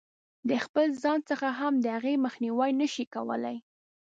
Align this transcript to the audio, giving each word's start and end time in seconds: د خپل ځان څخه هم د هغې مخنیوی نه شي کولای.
د 0.49 0.51
خپل 0.65 0.87
ځان 1.03 1.19
څخه 1.29 1.47
هم 1.59 1.73
د 1.83 1.85
هغې 1.95 2.15
مخنیوی 2.25 2.71
نه 2.81 2.87
شي 2.93 3.05
کولای. 3.13 3.57